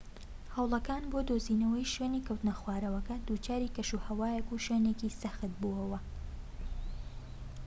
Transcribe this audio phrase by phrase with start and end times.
[0.55, 5.99] هەوڵەکان بۆ دۆزینەوەی شوێنی کەوتنەخوارەوەکە دووچاری کەشوهەوایەك و شوێنێکی سەخت بۆوە